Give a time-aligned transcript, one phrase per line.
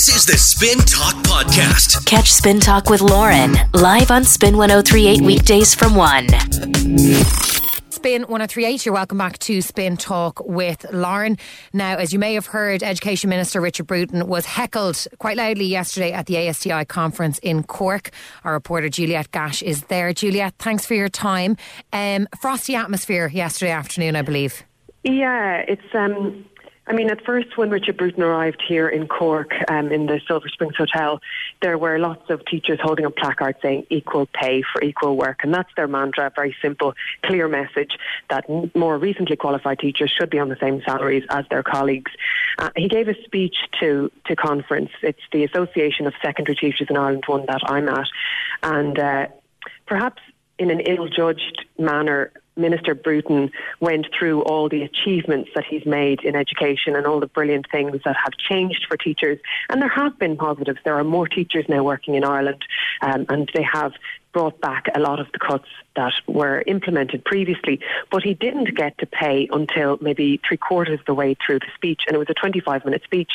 [0.00, 2.06] This is the Spin Talk Podcast.
[2.06, 6.26] Catch Spin Talk with Lauren live on Spin 1038 weekdays from 1.
[7.90, 11.36] Spin 1038, you're welcome back to Spin Talk with Lauren.
[11.74, 16.12] Now, as you may have heard, Education Minister Richard Bruton was heckled quite loudly yesterday
[16.12, 18.08] at the ASTI conference in Cork.
[18.42, 20.14] Our reporter Juliet Gash is there.
[20.14, 21.58] Juliet, thanks for your time.
[21.92, 24.64] Um, frosty atmosphere yesterday afternoon, I believe.
[25.04, 26.44] Yeah, it's um,
[26.90, 30.48] I mean, at first, when Richard Bruton arrived here in Cork um, in the Silver
[30.48, 31.20] Springs Hotel,
[31.62, 35.44] there were lots of teachers holding up placards saying equal pay for equal work.
[35.44, 37.92] And that's their mantra, a very simple, clear message
[38.28, 38.44] that
[38.74, 42.10] more recently qualified teachers should be on the same salaries as their colleagues.
[42.58, 44.90] Uh, he gave a speech to, to conference.
[45.00, 48.08] It's the Association of Secondary Teachers in Ireland, one that I'm at.
[48.64, 49.26] And uh,
[49.86, 50.22] perhaps
[50.58, 53.50] in an ill judged manner, Minister Bruton
[53.80, 58.00] went through all the achievements that he's made in education and all the brilliant things
[58.04, 59.38] that have changed for teachers.
[59.68, 60.78] And there have been positives.
[60.84, 62.64] There are more teachers now working in Ireland,
[63.02, 63.92] um, and they have
[64.32, 68.96] brought back a lot of the cuts that were implemented previously, but he didn't get
[68.98, 72.28] to pay until maybe three quarters of the way through the speech, and it was
[72.30, 73.32] a 25 minute speech.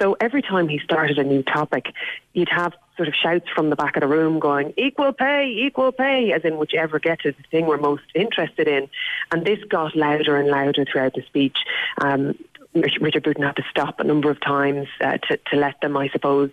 [0.00, 1.92] So every time he started a new topic,
[2.32, 5.92] you'd have sort of shouts from the back of the room going, equal pay, equal
[5.92, 8.88] pay, as in whichever gets is the thing we're most interested in.
[9.32, 11.58] And this got louder and louder throughout the speech.
[12.00, 12.34] Um,
[12.82, 16.08] Richard Bruton had to stop a number of times uh, to, to let them, I
[16.08, 16.50] suppose,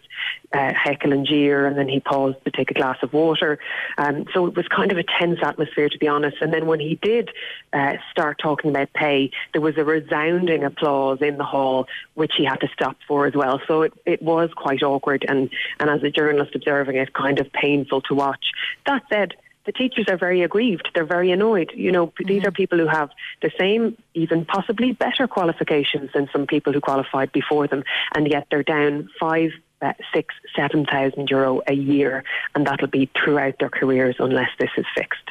[0.54, 3.60] uh, heckle and jeer, and then he paused to take a glass of water.
[3.98, 6.38] Um, so it was kind of a tense atmosphere, to be honest.
[6.42, 7.32] And then when he did
[7.74, 12.46] uh, start talking about pay, there was a resounding applause in the hall, which he
[12.46, 13.62] had to stop for as well.
[13.68, 15.50] So it, it was quite awkward, and,
[15.80, 18.46] and as a journalist observing it, kind of painful to watch.
[18.86, 19.34] That said,
[19.66, 20.89] the teachers are very aggrieved.
[20.94, 21.72] They're very annoyed.
[21.75, 22.28] You know, mm-hmm.
[22.28, 23.09] these are people who have
[23.42, 27.84] the same, even possibly better qualifications than some people who qualified before them,
[28.16, 32.23] and yet they're down five, uh, six, seven thousand euro a year,
[32.56, 35.30] and that'll be throughout their careers unless this is fixed.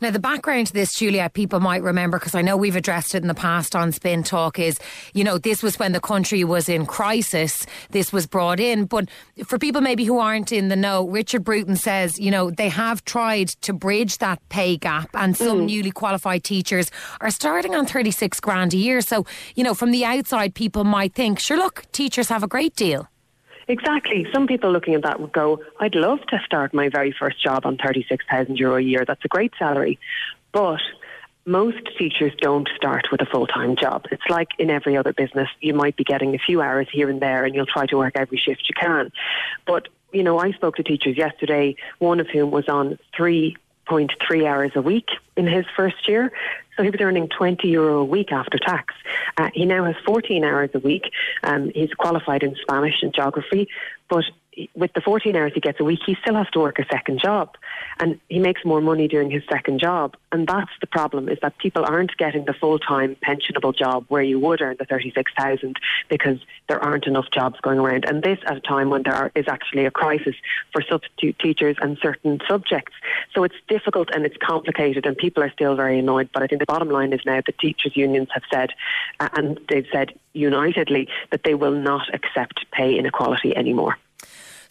[0.00, 3.22] Now, the background to this, Julia, people might remember because I know we've addressed it
[3.22, 4.78] in the past on Spin Talk is,
[5.14, 7.66] you know, this was when the country was in crisis.
[7.90, 8.84] This was brought in.
[8.84, 9.08] But
[9.44, 13.04] for people maybe who aren't in the know, Richard Bruton says, you know, they have
[13.04, 15.66] tried to bridge that pay gap and some mm.
[15.66, 16.90] newly qualified teachers
[17.20, 19.00] are starting on 36 grand a year.
[19.00, 22.76] So, you know, from the outside, people might think, sure, look, teachers have a great
[22.76, 23.08] deal.
[23.68, 24.26] Exactly.
[24.32, 27.66] Some people looking at that would go, I'd love to start my very first job
[27.66, 29.04] on 36,000 euro a year.
[29.06, 29.98] That's a great salary.
[30.52, 30.80] But
[31.46, 34.06] most teachers don't start with a full time job.
[34.12, 35.48] It's like in every other business.
[35.60, 38.14] You might be getting a few hours here and there and you'll try to work
[38.16, 39.10] every shift you can.
[39.66, 44.46] But, you know, I spoke to teachers yesterday, one of whom was on three 0.3
[44.46, 46.32] hours a week in his first year.
[46.76, 48.94] So he was earning 20 euro a week after tax.
[49.38, 51.10] Uh, he now has 14 hours a week.
[51.42, 53.68] Um, he's qualified in Spanish and geography,
[54.08, 54.24] but
[54.74, 57.20] with the 14 hours he gets a week, he still has to work a second
[57.20, 57.56] job.
[57.98, 60.16] And he makes more money doing his second job.
[60.32, 64.38] And that's the problem, is that people aren't getting the full-time pensionable job where you
[64.40, 65.76] would earn the 36,000
[66.08, 68.04] because there aren't enough jobs going around.
[68.06, 70.34] And this at a time when there are, is actually a crisis
[70.72, 72.94] for substitute teachers and certain subjects.
[73.34, 76.30] So it's difficult and it's complicated and people are still very annoyed.
[76.32, 78.70] But I think the bottom line is now the teachers' unions have said,
[79.20, 83.96] uh, and they've said unitedly, that they will not accept pay inequality anymore.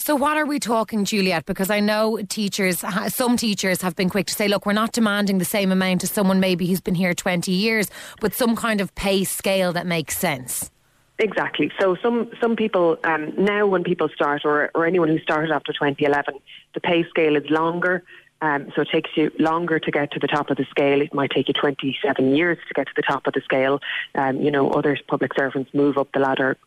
[0.06, 1.48] So, what are we talking, Juliet?
[1.48, 5.40] Because I know teachers, some teachers have been quick to say, look, we're not demanding
[5.40, 7.90] the same amount as someone maybe who's been here 20 years,
[8.22, 10.70] but some kind of pay scale that makes sense.
[11.18, 11.72] Exactly.
[11.82, 15.74] So some some people um, now, when people start, or or anyone who started after
[15.74, 16.36] 2011,
[16.76, 18.04] the pay scale is longer.
[18.44, 21.02] Um, so it takes you longer to get to the top of the scale.
[21.02, 23.80] It might take you 27 years to get to the top of the scale.
[24.14, 26.58] Um, you know, other public servants move up the ladder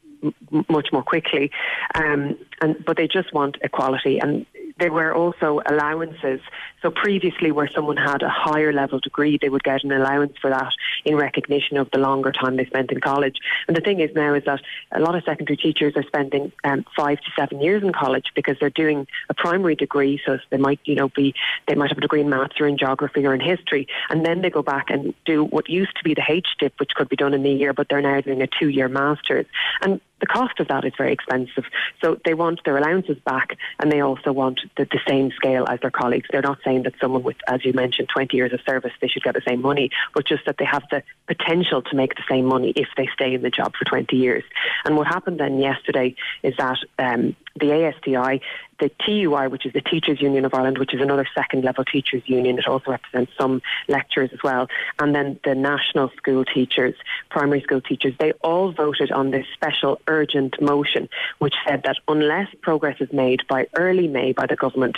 [0.69, 1.51] much more quickly.
[1.95, 4.47] Um, and but they just want equality, and
[4.79, 6.41] there were also allowances.
[6.83, 10.51] So previously, where someone had a higher level degree, they would get an allowance for
[10.51, 10.73] that
[11.05, 13.37] in recognition of the longer time they spent in college.
[13.67, 14.61] And the thing is now is that
[14.93, 18.57] a lot of secondary teachers are spending um, five to seven years in college because
[18.61, 20.21] they're doing a primary degree.
[20.25, 21.35] So they might, you know, be
[21.67, 24.43] they might have a degree in maths or in geography or in history, and then
[24.43, 27.35] they go back and do what used to be the HDIP, which could be done
[27.35, 29.47] in a year, but they're now doing a two-year master's.
[29.83, 31.65] And the cost of that is very expensive.
[32.03, 35.81] So they want their allowances back and they also want the, the, same scale as
[35.81, 36.29] their colleagues.
[36.31, 39.23] They're not saying that someone with, as you mentioned, 20 years of service, they should
[39.23, 42.45] get the same money, but just that they have the potential to make the same
[42.45, 44.45] money if they stay in the job for 20 years.
[44.85, 48.41] And what happened then yesterday is that um, the ASTI,
[48.81, 52.23] the TUI, which is the Teachers Union of Ireland, which is another second level teachers
[52.27, 52.59] union.
[52.59, 54.69] It also represents some lecturers as well,
[54.99, 56.95] and then the national school teachers,
[57.31, 61.09] primary school teachers, they all voted on this special urgent motion,
[61.39, 64.97] which said that unless progress is made by early May by the government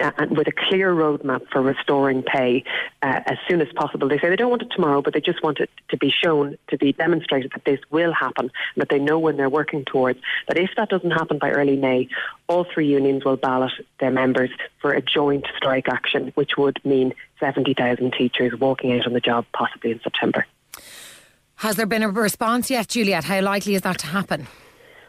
[0.00, 2.64] uh, and with a clear roadmap for restoring pay
[3.02, 4.08] uh, as soon as possible.
[4.08, 6.58] They say they don't want it tomorrow, but they just want it to be shown,
[6.68, 10.18] to be demonstrated that this will happen, that they know when they're working towards.
[10.48, 12.08] That if that doesn't happen by early May,
[12.48, 14.50] all three unions will ballot their members
[14.80, 19.46] for a joint strike action, which would mean 70,000 teachers walking out on the job
[19.52, 20.46] possibly in September.
[21.56, 23.24] Has there been a response yet, Juliet?
[23.24, 24.46] How likely is that to happen?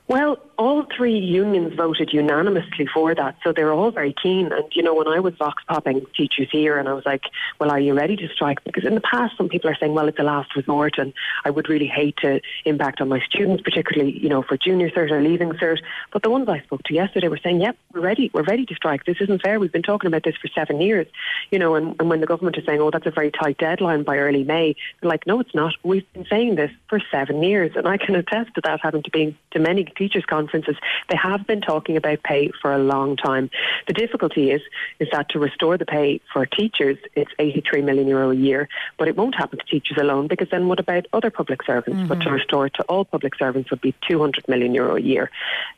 [0.07, 4.51] Well, all three unions voted unanimously for that, so they're all very keen.
[4.51, 7.23] And you know, when I was vox popping teachers here, and I was like,
[7.59, 10.09] "Well, are you ready to strike?" Because in the past, some people are saying, "Well,
[10.09, 11.13] it's a last resort," and
[11.45, 15.11] I would really hate to impact on my students, particularly you know for junior cert
[15.11, 15.79] or leaving cert.
[16.11, 18.29] But the ones I spoke to yesterday were saying, "Yep, we're ready.
[18.33, 19.05] We're ready to strike.
[19.05, 19.61] This isn't fair.
[19.61, 21.07] We've been talking about this for seven years."
[21.51, 24.03] You know, and, and when the government is saying, "Oh, that's a very tight deadline
[24.03, 25.73] by early May," they're like, "No, it's not.
[25.83, 29.09] We've been saying this for seven years," and I can attest to that, having to
[29.09, 33.49] be to many teachers' conferences they have been talking about pay for a long time.
[33.87, 34.61] The difficulty is
[34.99, 38.67] is that to restore the pay for teachers, it's 83 million euro a year,
[38.97, 41.99] but it won't happen to teachers alone because then what about other public servants?
[41.99, 42.07] Mm-hmm.
[42.07, 45.31] But to restore it to all public servants would be 200 million euro a year.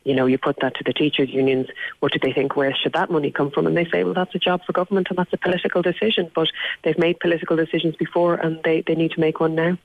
[0.04, 1.68] You know, you put that to the teachers unions.
[2.00, 2.56] What do they think?
[2.56, 3.66] Where should that money come from?
[3.66, 6.30] And they say, well, that's a job for government and that's a political decision.
[6.34, 6.48] But
[6.82, 9.78] they've made political decisions before and they, they need to make one now.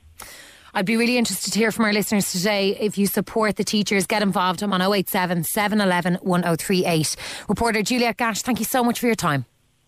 [0.74, 2.76] I'd be really interested to hear from our listeners today.
[2.78, 4.62] If you support the teachers, get involved.
[4.62, 7.16] I'm on 087 711 1038.
[7.48, 9.44] Reporter Juliet Gash, thank you so much for your time.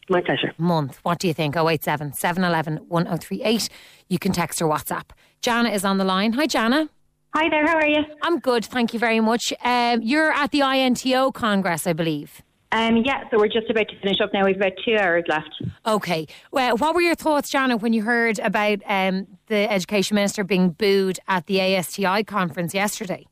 [0.08, 0.52] My pleasure.
[0.58, 0.98] Month.
[1.02, 1.56] What do you think?
[1.56, 3.68] 087 711 1038.
[4.08, 5.10] You can text or WhatsApp.
[5.40, 6.32] Jana is on the line.
[6.32, 6.88] Hi, Jana.
[7.32, 8.02] Hi there, how are you?
[8.22, 9.52] I'm good, thank you very much.
[9.64, 12.42] Um, you're at the INTO Congress, I believe.
[12.72, 14.44] Um, yeah, so we're just about to finish up now.
[14.44, 15.50] We've about two hours left.
[15.86, 16.26] Okay.
[16.52, 20.70] Well, what were your thoughts, Jana, when you heard about um, the Education Minister being
[20.70, 23.26] booed at the ASTI conference yesterday?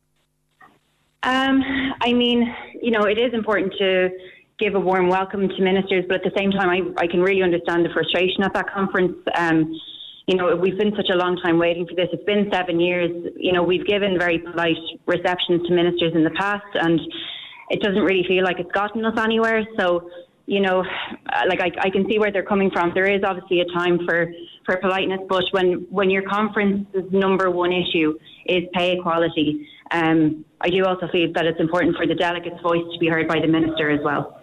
[1.23, 1.63] Um,
[2.01, 2.53] I mean,
[2.83, 4.11] you know, it is important to
[4.59, 7.43] give a warm welcome to ministers, but at the same time, I, I can really
[7.43, 9.17] understand the frustration at that conference.
[9.37, 9.73] Um,
[10.27, 12.09] you know, we've been such a long time waiting for this.
[12.13, 13.11] It's been seven years.
[13.37, 14.77] You know, we've given very polite
[15.07, 17.01] receptions to ministers in the past, and
[17.71, 19.65] it doesn't really feel like it's gotten us anywhere.
[19.79, 20.11] So,
[20.47, 20.85] you know,
[21.49, 22.93] like I, I can see where they're coming from.
[22.95, 24.33] There is obviously a time for,
[24.65, 30.71] for politeness, but when, when your conference's number one issue is pay equality, um, I
[30.71, 33.47] do also feel that it's important for the delegate's voice to be heard by the
[33.47, 34.38] minister as well.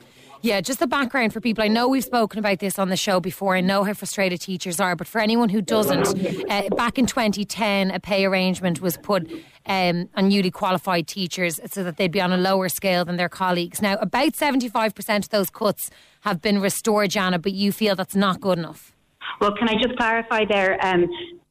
[0.45, 1.63] Yeah, just the background for people.
[1.63, 3.55] I know we've spoken about this on the show before.
[3.55, 6.07] I know how frustrated teachers are, but for anyone who doesn't,
[6.51, 9.27] uh, back in 2010, a pay arrangement was put
[9.65, 13.27] um, on newly qualified teachers so that they'd be on a lower scale than their
[13.27, 13.81] colleagues.
[13.81, 15.89] Now, about 75% of those cuts
[16.21, 18.94] have been restored, Jana, but you feel that's not good enough.
[19.41, 20.77] Well, can I just clarify there?
[20.85, 21.07] Um,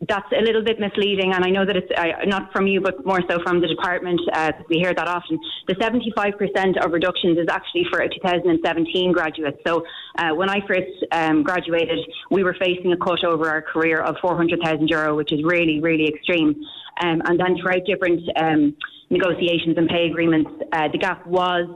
[0.08, 3.04] that's a little bit misleading, and I know that it's uh, not from you, but
[3.06, 4.20] more so from the department.
[4.32, 5.38] Uh, we hear that often.
[5.66, 9.58] The 75% of reductions is actually for 2017 graduates.
[9.66, 9.84] So
[10.18, 11.98] uh, when I first um, graduated,
[12.30, 16.08] we were facing a cut over our career of 400,000 euro, which is really, really
[16.08, 16.54] extreme.
[17.00, 18.76] Um, and then throughout different um,
[19.10, 21.66] negotiations and pay agreements, uh, the gap was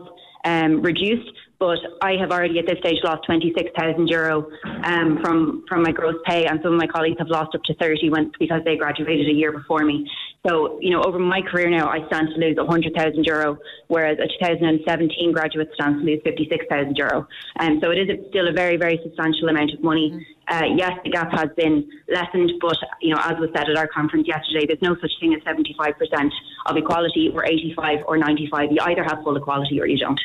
[0.45, 4.49] um, reduced but I have already at this stage lost 26,000 euro
[4.85, 7.75] um, from from my gross pay, and some of my colleagues have lost up to
[7.75, 10.09] 30 when, because they graduated a year before me.
[10.47, 13.59] So, you know, over my career now, I stand to lose 100,000 euro,
[13.89, 17.27] whereas a 2017 graduate stands to lose 56,000 euro.
[17.59, 20.11] And um, so it is still a very, very substantial amount of money.
[20.13, 20.55] Mm-hmm.
[20.55, 23.89] Uh, yes, the gap has been lessened, but, you know, as was said at our
[23.89, 26.31] conference yesterday, there's no such thing as 75%
[26.67, 28.71] of equality or 85 or 95.
[28.71, 30.21] You either have full equality or you don't.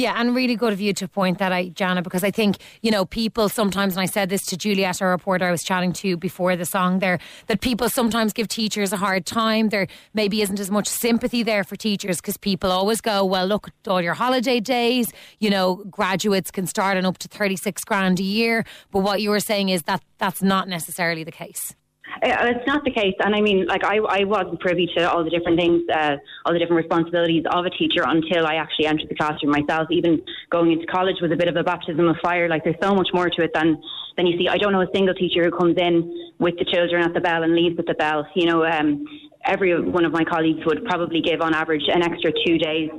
[0.00, 2.92] Yeah, and really good of you to point that out, Jana, because I think, you
[2.92, 6.16] know, people sometimes, and I said this to Juliet, a reporter I was chatting to
[6.16, 9.70] before the song there, that people sometimes give teachers a hard time.
[9.70, 13.70] There maybe isn't as much sympathy there for teachers because people always go, well, look,
[13.88, 18.22] all your holiday days, you know, graduates can start on up to 36 grand a
[18.22, 18.64] year.
[18.92, 21.74] But what you were saying is that that's not necessarily the case.
[22.22, 25.22] Uh, it's not the case, and I mean, like I, I wasn't privy to all
[25.22, 29.08] the different things, uh, all the different responsibilities of a teacher until I actually entered
[29.08, 29.88] the classroom myself.
[29.90, 30.20] Even
[30.50, 32.48] going into college was a bit of a baptism of fire.
[32.48, 33.80] Like there's so much more to it than
[34.16, 34.48] than you see.
[34.48, 37.44] I don't know a single teacher who comes in with the children at the bell
[37.44, 38.26] and leaves at the bell.
[38.34, 39.06] You know, um,
[39.44, 42.90] every one of my colleagues would probably give on average an extra two days.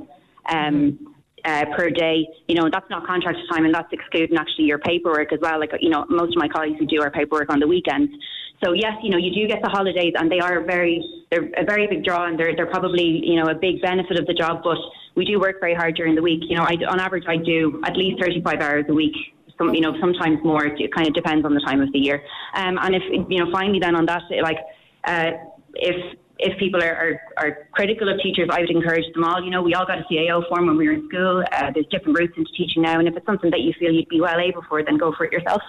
[0.50, 1.10] Um,
[1.44, 2.26] uh, per day.
[2.48, 5.58] You know, that's not contracted time, and that's excluding actually your paperwork as well.
[5.58, 8.12] Like, you know, most of my colleagues who do our paperwork on the weekends.
[8.62, 11.64] So yes, you know, you do get the holidays, and they are very they're a
[11.64, 14.62] very big draw, and they're they're probably you know a big benefit of the job.
[14.62, 14.76] But
[15.14, 16.42] we do work very hard during the week.
[16.48, 19.14] You know, I, on average, I do at least 35 hours a week.
[19.56, 20.66] Some, you know, sometimes more.
[20.66, 22.22] It kind of depends on the time of the year.
[22.54, 24.58] Um, and if you know, finally, then on that, like,
[25.04, 25.30] uh,
[25.74, 29.44] if if people are, are, are, critical of teachers, I would encourage them all.
[29.44, 31.44] You know, we all got a CAO form when we were in school.
[31.52, 34.08] Uh, there's different routes into teaching now, and if it's something that you feel you'd
[34.08, 35.60] be well able for, then go for it yourself.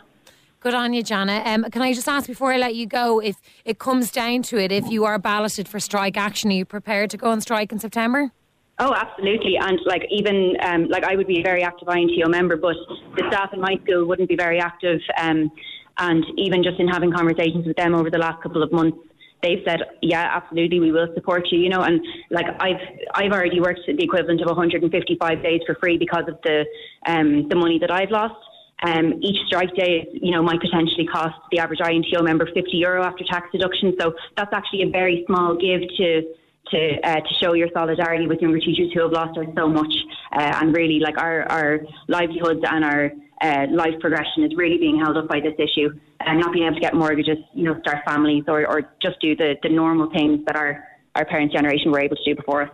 [0.61, 1.41] Good on you, Jana.
[1.43, 4.59] Um, can I just ask before I let you go, if it comes down to
[4.59, 7.71] it, if you are balloted for strike action, are you prepared to go on strike
[7.71, 8.31] in September?
[8.77, 9.57] Oh, absolutely.
[9.59, 12.75] And like even um, like I would be a very active INTO member, but
[13.17, 14.99] the staff in my school wouldn't be very active.
[15.19, 15.51] Um,
[15.97, 18.99] and even just in having conversations with them over the last couple of months,
[19.41, 21.57] they've said, yeah, absolutely, we will support you.
[21.57, 21.99] You know, and
[22.29, 22.81] like I've
[23.15, 26.65] I've already worked the equivalent of 155 days for free because of the
[27.07, 28.35] um, the money that I've lost.
[28.83, 33.03] Um, each strike day, you know, might potentially cost the average INTO member 50 euro
[33.03, 33.95] after tax deduction.
[33.99, 36.33] So that's actually a very small give to
[36.71, 39.93] to uh, to show your solidarity with younger teachers who have lost out so much,
[40.33, 43.11] uh, and really like our our livelihoods and our
[43.41, 46.75] uh, life progression is really being held up by this issue, and not being able
[46.75, 50.39] to get mortgages, you know, start families or, or just do the, the normal things
[50.45, 50.83] that our
[51.15, 52.69] our parents' generation were able to do before us.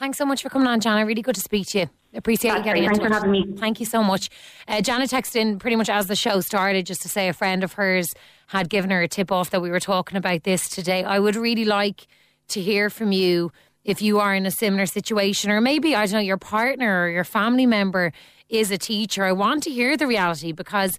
[0.00, 1.04] Thanks so much for coming on, Jana.
[1.04, 1.90] Really good to speak to you.
[2.14, 2.94] Appreciate That's you getting great.
[2.94, 3.20] in Thanks touch.
[3.22, 3.56] for having me.
[3.58, 4.30] Thank you so much.
[4.66, 7.62] Uh, Jana texted in pretty much as the show started just to say a friend
[7.62, 8.14] of hers
[8.46, 11.04] had given her a tip off that we were talking about this today.
[11.04, 12.06] I would really like
[12.48, 13.52] to hear from you
[13.84, 17.10] if you are in a similar situation, or maybe, I don't know, your partner or
[17.10, 18.10] your family member
[18.48, 19.24] is a teacher.
[19.24, 20.98] I want to hear the reality because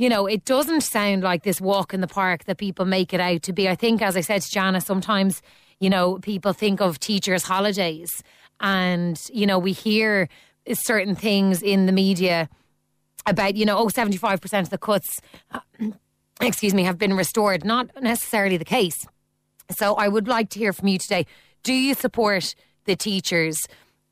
[0.00, 3.18] you know, it doesn't sound like this walk in the park that people make it
[3.18, 3.68] out to be.
[3.68, 5.42] I think, as I said to Jana, sometimes,
[5.80, 8.22] you know, people think of teachers' holidays
[8.60, 10.28] and, you know, we hear
[10.72, 12.48] certain things in the media
[13.26, 15.20] about, you know, oh, 75% of the cuts,
[15.52, 15.60] uh,
[16.40, 17.64] excuse me, have been restored.
[17.64, 19.06] Not necessarily the case.
[19.76, 21.26] So I would like to hear from you today.
[21.62, 22.54] Do you support
[22.84, 23.66] the teachers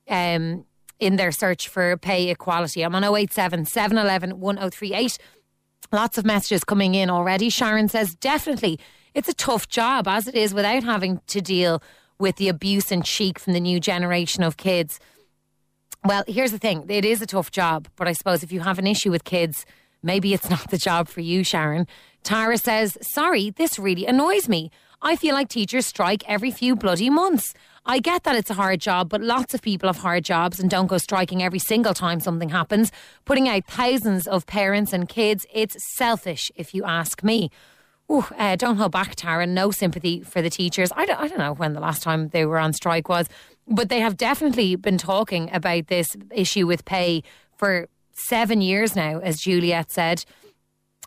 [0.08, 0.64] um,
[1.00, 2.82] in their search for pay equality?
[2.82, 5.18] I'm on 087 711 1038.
[5.92, 7.48] Lots of messages coming in already.
[7.48, 8.78] Sharon says, definitely,
[9.16, 11.82] it's a tough job as it is without having to deal
[12.18, 15.00] with the abuse and cheek from the new generation of kids.
[16.04, 18.78] Well, here's the thing it is a tough job, but I suppose if you have
[18.78, 19.64] an issue with kids,
[20.02, 21.86] maybe it's not the job for you, Sharon.
[22.24, 24.70] Tara says, sorry, this really annoys me.
[25.00, 27.54] I feel like teachers strike every few bloody months.
[27.86, 30.68] I get that it's a hard job, but lots of people have hard jobs and
[30.68, 32.92] don't go striking every single time something happens.
[33.24, 37.50] Putting out thousands of parents and kids, it's selfish, if you ask me.
[38.10, 39.46] Ooh, uh, don't hold back, Tara.
[39.46, 40.92] No sympathy for the teachers.
[40.94, 43.28] I don't, I don't know when the last time they were on strike was,
[43.66, 47.22] but they have definitely been talking about this issue with pay
[47.56, 50.24] for seven years now, as Juliet said.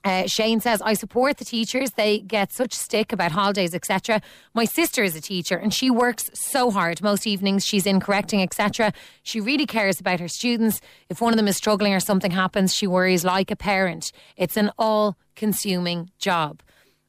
[0.04, 1.92] Uh, Shane says, I support the teachers.
[1.92, 4.22] They get such stick about holidays, etc.
[4.54, 7.02] My sister is a teacher and she works so hard.
[7.02, 8.94] Most evenings she's in correcting, etc.
[9.24, 10.80] She really cares about her students.
[11.10, 14.14] If one of them is struggling or something happens, she worries like a parent.
[14.38, 16.62] It's an all consuming job.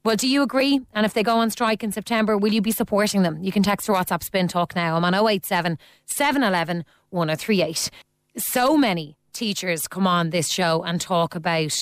[0.02, 0.80] Well, do you agree?
[0.94, 3.42] And if they go on strike in September, will you be supporting them?
[3.42, 4.96] You can text or WhatsApp Spin Talk now.
[4.96, 7.90] I'm on 087 711 1038.
[8.36, 11.72] So many teachers come on this show and talk about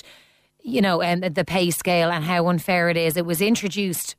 [0.69, 3.17] you know, and the pay scale and how unfair it is.
[3.17, 4.17] It was introduced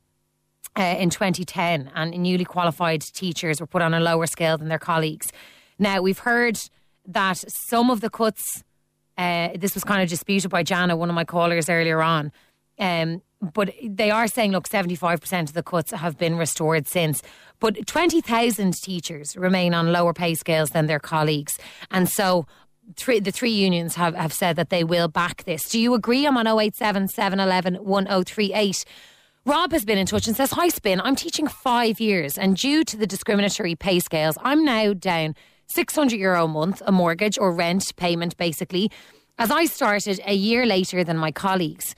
[0.76, 4.78] uh, in 2010, and newly qualified teachers were put on a lower scale than their
[4.78, 5.32] colleagues.
[5.78, 6.58] Now we've heard
[7.06, 8.62] that some of the cuts.
[9.16, 12.32] Uh, this was kind of disputed by Jana, one of my callers earlier on.
[12.78, 17.22] Um, but they are saying, look, 75% of the cuts have been restored since.
[17.58, 21.58] But 20,000 teachers remain on lower pay scales than their colleagues.
[21.90, 22.46] And so
[22.96, 25.68] three, the three unions have, have said that they will back this.
[25.68, 26.26] Do you agree?
[26.26, 28.84] I'm on 087 711 1038.
[29.46, 31.00] Rob has been in touch and says, Hi, Spin.
[31.00, 35.34] I'm teaching five years, and due to the discriminatory pay scales, I'm now down
[35.68, 38.90] 600 euro a month, a mortgage or rent payment, basically,
[39.38, 41.94] as I started a year later than my colleagues.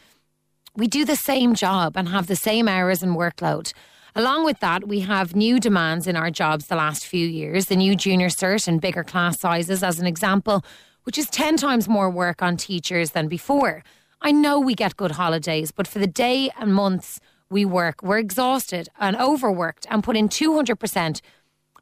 [0.75, 3.75] We do the same job and have the same hours and workload.
[4.15, 7.77] Along with that, we have new demands in our jobs the last few years, the
[7.77, 10.65] new junior cert and bigger class sizes, as an example,
[11.03, 13.85] which is 10 times more work on teachers than before.
[14.23, 18.19] I know we get good holidays, but for the day and months we work, we're
[18.19, 21.21] exhausted and overworked and put in 200%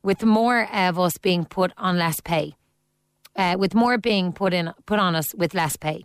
[0.02, 2.56] with more of us being put on less pay.
[3.37, 6.04] Uh, with more being put in put on us with less pay.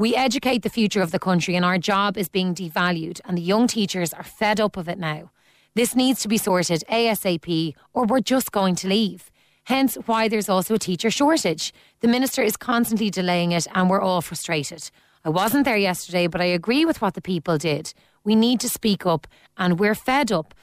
[0.00, 3.42] We educate the future of the country and our job is being devalued and the
[3.42, 5.30] young teachers are fed up of it now.
[5.74, 9.30] This needs to be sorted ASAP or we're just going to leave.
[9.64, 11.74] Hence why there's also a teacher shortage.
[12.00, 14.90] The minister is constantly delaying it and we're all frustrated.
[15.22, 17.92] I wasn't there yesterday, but I agree with what the people did.
[18.24, 19.26] We need to speak up,
[19.58, 20.54] and we're fed up.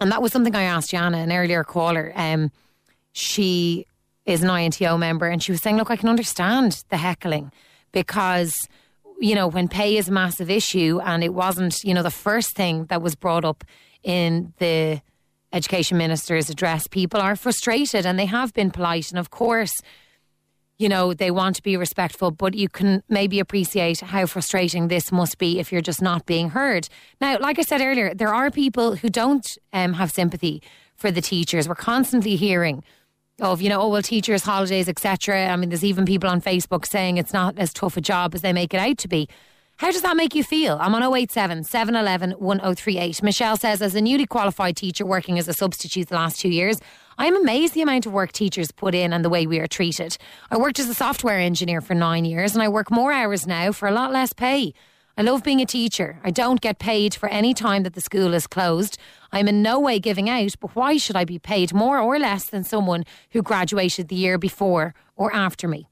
[0.00, 2.12] And that was something I asked Jana, an earlier caller.
[2.16, 2.50] Um,
[3.12, 3.86] she
[4.24, 7.52] is an INTO member, and she was saying, "Look, I can understand the heckling
[8.04, 8.54] because."
[9.18, 12.54] You know, when pay is a massive issue, and it wasn't, you know, the first
[12.54, 13.64] thing that was brought up
[14.02, 15.00] in the
[15.52, 19.10] education minister's address, people are frustrated and they have been polite.
[19.10, 19.72] And of course,
[20.78, 25.10] you know, they want to be respectful, but you can maybe appreciate how frustrating this
[25.10, 26.88] must be if you're just not being heard.
[27.20, 30.62] Now, like I said earlier, there are people who don't um, have sympathy
[30.94, 31.66] for the teachers.
[31.68, 32.84] We're constantly hearing
[33.40, 35.48] of, you know, oh, well, teachers, holidays, etc.
[35.48, 38.40] I mean, there's even people on Facebook saying it's not as tough a job as
[38.40, 39.28] they make it out to be.
[39.78, 40.78] How does that make you feel?
[40.80, 43.22] I'm on 087 711 1038.
[43.22, 46.80] Michelle says, as a newly qualified teacher working as a substitute the last two years,
[47.18, 50.16] I'm amazed the amount of work teachers put in and the way we are treated.
[50.50, 53.70] I worked as a software engineer for nine years and I work more hours now
[53.72, 54.72] for a lot less pay.
[55.18, 56.20] I love being a teacher.
[56.24, 58.96] I don't get paid for any time that the school is closed.
[59.36, 62.48] I'm in no way giving out, but why should I be paid more or less
[62.48, 65.88] than someone who graduated the year before or after me?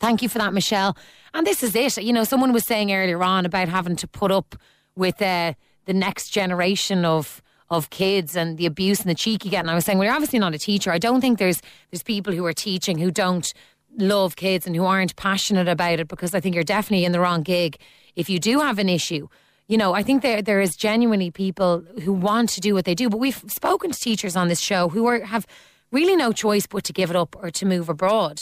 [0.00, 0.96] Thank you for that, Michelle.
[1.32, 2.02] And this is it.
[2.02, 4.56] You know, someone was saying earlier on about having to put up
[4.96, 5.54] with uh,
[5.84, 9.60] the next generation of of kids and the abuse and the cheek you get.
[9.60, 10.92] And I was saying, well, you're obviously not a teacher.
[10.92, 13.52] I don't think there's there's people who are teaching who don't
[13.96, 17.20] love kids and who aren't passionate about it because I think you're definitely in the
[17.20, 17.76] wrong gig
[18.14, 19.28] if you do have an issue.
[19.68, 22.94] You know, I think there there is genuinely people who want to do what they
[22.94, 25.44] do, but we've spoken to teachers on this show who are have
[25.90, 28.40] really no choice but to give it up or to move abroad.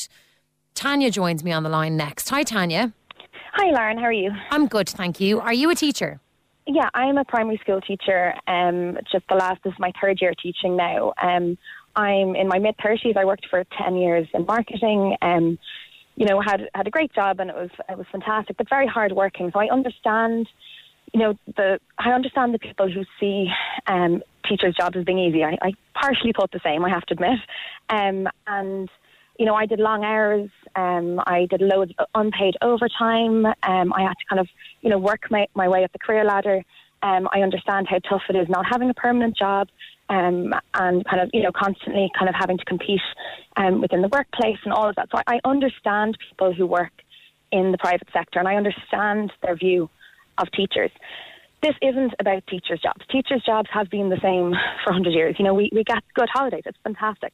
[0.75, 2.29] Tanya joins me on the line next.
[2.29, 2.93] Hi, Tanya.
[3.55, 3.97] Hi, Lauren.
[3.97, 4.33] How are you?
[4.51, 5.41] I'm good, thank you.
[5.41, 6.21] Are you a teacher?
[6.67, 8.35] Yeah, I'm a primary school teacher.
[8.47, 11.15] Um, just the last this is my third year teaching now.
[11.23, 11.57] Um,
[11.97, 13.15] I'm in my mid thirties.
[13.17, 15.17] I worked for ten years in marketing.
[15.23, 15.59] Um,
[16.17, 18.87] you know, had had a great job and it was it was fantastic, but very
[18.87, 19.51] hard working.
[19.53, 20.49] So I understand,
[21.15, 23.49] you know, the I understand the people who see
[23.87, 25.45] um, teachers' jobs as being easy.
[25.45, 26.85] I, I partially thought the same.
[26.85, 27.39] I have to admit,
[27.89, 28.91] um, and
[29.39, 30.51] you know, I did long hours.
[30.77, 33.47] Um, I did loads of unpaid overtime.
[33.47, 34.49] Um, I had to kind of,
[34.81, 36.63] you know, work my, my way up the career ladder.
[37.03, 39.69] Um, I understand how tough it is not having a permanent job
[40.09, 43.01] um, and kind of, you know, constantly kind of having to compete
[43.57, 45.09] um, within the workplace and all of that.
[45.11, 46.93] So I, I understand people who work
[47.51, 49.91] in the private sector and I understand their view
[50.39, 50.91] of teachers
[51.65, 53.01] this isn't about teachers' jobs.
[53.11, 54.53] Teachers' jobs have been the same
[54.85, 55.37] for 100 years.
[55.39, 56.63] You know, we, we get good holidays.
[56.67, 57.33] It's fantastic.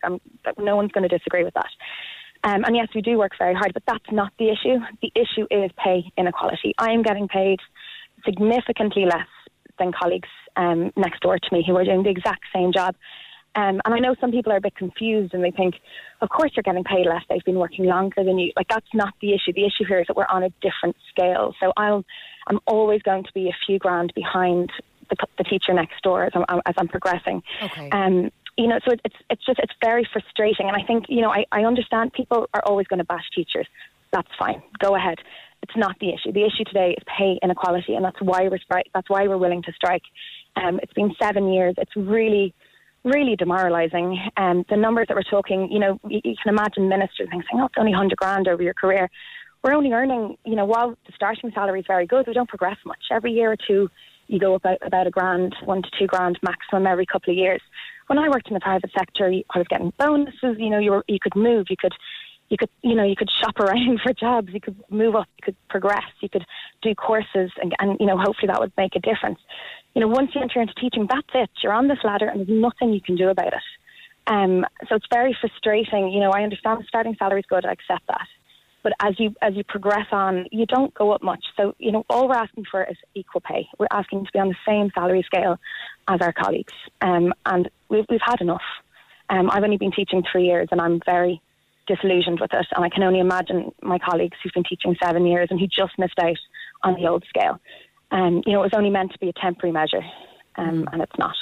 [0.56, 1.70] No one's going to disagree with that.
[2.44, 4.78] Um, and yes, we do work very hard, but that's not the issue.
[5.02, 6.74] The issue is pay inequality.
[6.78, 7.58] I am getting paid
[8.24, 9.28] significantly less
[9.78, 12.94] than colleagues um, next door to me who are doing the exact same job.
[13.56, 15.74] Um, and I know some people are a bit confused and they think,
[16.20, 17.22] of course you're getting paid less.
[17.28, 18.52] They've been working longer than you.
[18.56, 19.52] Like that's not the issue.
[19.52, 21.52] The issue here is that we're on a different scale.
[21.60, 22.04] So I'll,
[22.46, 24.70] I'm always going to be a few grand behind
[25.08, 27.42] the, the teacher next door as I'm, as I'm progressing.
[27.62, 27.90] Okay.
[27.90, 30.68] Um, you know, so it's it's just it's very frustrating.
[30.68, 33.66] And I think you know I, I understand people are always going to bash teachers.
[34.12, 34.62] That's fine.
[34.78, 35.18] Go ahead.
[35.62, 36.32] It's not the issue.
[36.32, 39.62] The issue today is pay inequality, and that's why we're stri- that's why we're willing
[39.62, 40.02] to strike.
[40.56, 41.74] Um, it's been seven years.
[41.78, 42.54] It's really
[43.02, 44.18] really demoralising.
[44.36, 47.64] Um, the numbers that we're talking, you know, you, you can imagine ministers saying, "Oh,
[47.66, 49.08] it's only hundred grand over your career."
[49.62, 52.78] We're only earning, you know, while the starting salary is very good, we don't progress
[52.84, 53.04] much.
[53.10, 53.90] Every year or two,
[54.26, 57.60] you go about about a grand, one to two grand maximum every couple of years.
[58.06, 60.56] When I worked in the private sector, I was getting bonuses.
[60.58, 61.92] You know, you were you could move, you could
[62.48, 65.42] you could you know you could shop around for jobs you could move up you
[65.44, 66.44] could progress you could
[66.82, 69.38] do courses and, and you know hopefully that would make a difference
[69.94, 71.50] you know, once you enter into teaching, that's it.
[71.62, 73.62] You're on this ladder and there's nothing you can do about it.
[74.26, 76.10] Um, so it's very frustrating.
[76.12, 77.64] You know, I understand the starting salary is good.
[77.64, 78.26] I accept that.
[78.82, 81.44] But as you as you progress on, you don't go up much.
[81.56, 83.68] So you know, all we're asking for is equal pay.
[83.78, 85.58] We're asking to be on the same salary scale
[86.08, 88.62] as our colleagues, um, and we've we've had enough.
[89.28, 91.40] Um, I've only been teaching three years, and I'm very
[91.86, 92.66] disillusioned with it.
[92.74, 95.98] And I can only imagine my colleagues who've been teaching seven years and who just
[95.98, 96.38] missed out
[96.82, 97.60] on the old scale.
[98.10, 100.02] Um, you know, it was only meant to be a temporary measure,
[100.56, 100.92] um, mm.
[100.92, 101.36] and it's not.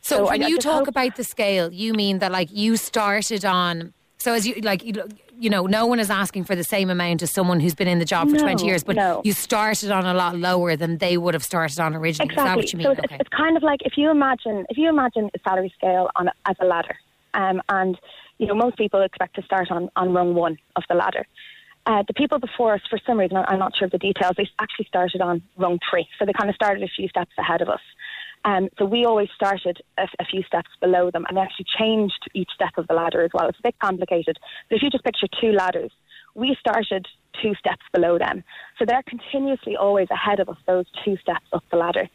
[0.00, 3.44] So, so when I, you talk about the scale, you mean that like you started
[3.44, 3.92] on.
[4.20, 4.94] So as you like, you,
[5.38, 8.00] you know, no one is asking for the same amount as someone who's been in
[8.00, 9.22] the job for no, twenty years, but no.
[9.24, 12.32] you started on a lot lower than they would have started on originally.
[12.32, 12.42] Exactly.
[12.42, 12.86] Is that what you mean?
[12.86, 13.16] So it's, okay.
[13.20, 16.56] it's kind of like if you imagine if you imagine a salary scale on as
[16.58, 16.96] a ladder,
[17.34, 17.96] um, and
[18.38, 21.24] you know most people expect to start on on rung one of the ladder.
[21.86, 24.46] Uh, the people before us, for some reason, I'm not sure of the details, they
[24.58, 26.06] actually started on rung three.
[26.18, 27.80] So they kind of started a few steps ahead of us.
[28.44, 32.28] Um, so we always started a, a, few steps below them and they actually changed
[32.34, 33.48] each step of the ladder as well.
[33.48, 34.38] It's a bit complicated.
[34.68, 35.90] But if you just picture two ladders,
[36.34, 37.06] we started
[37.42, 38.44] two steps below them.
[38.78, 42.08] So they're continuously always ahead of us, those two steps up the ladder.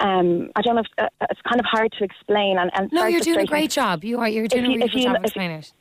[0.00, 2.58] Um, I don't know if uh, it's kind of hard to explain.
[2.58, 4.04] And, and No, you're doing a great job.
[4.04, 4.28] You are.
[4.28, 5.72] You're doing you- a really if good you- job if- explaining it.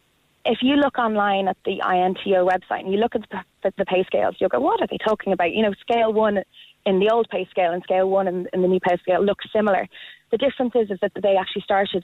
[0.46, 3.22] if you look online at the INTO website and you look at
[3.64, 5.52] the pay scales, you'll go, what are they talking about?
[5.54, 6.40] You know, scale one
[6.88, 9.40] in the old pay scale and scale one and, in the new pay scale look
[9.54, 9.88] similar.
[10.32, 12.04] The difference is, is that they actually started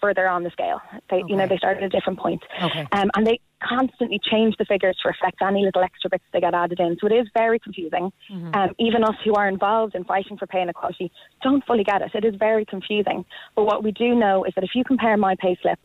[0.00, 0.80] further on the scale.
[1.10, 2.42] They, you know, they started at a different point.
[2.60, 2.86] Okay.
[2.92, 6.54] Um, and they constantly change the figures to reflect any little extra bits they get
[6.54, 6.96] added in.
[7.00, 8.12] So it is very confusing.
[8.54, 12.10] Um, even us who are involved in fighting for pay inequality don't fully get it.
[12.14, 13.24] It is very confusing.
[13.54, 15.78] But what we do know is that if you compare my pay slip